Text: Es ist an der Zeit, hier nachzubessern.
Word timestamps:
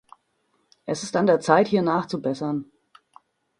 Es 0.87 1.03
ist 1.03 1.15
an 1.15 1.27
der 1.27 1.39
Zeit, 1.41 1.67
hier 1.67 1.83
nachzubessern. 1.83 2.71